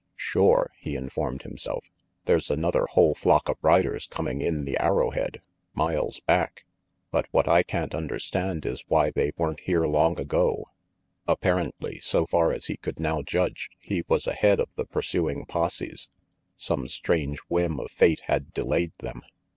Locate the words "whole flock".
2.87-3.47